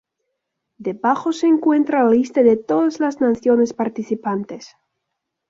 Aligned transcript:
Debajo 0.79 1.31
se 1.31 1.45
encuentra 1.45 2.03
la 2.03 2.09
lista 2.09 2.41
de 2.41 2.57
todas 2.57 2.99
las 2.99 3.21
naciones 3.21 3.71
participantes. 3.73 4.75